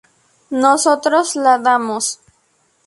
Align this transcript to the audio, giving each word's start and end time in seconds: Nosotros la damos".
Nosotros 0.49 1.35
la 1.35 1.59
damos". 1.59 2.19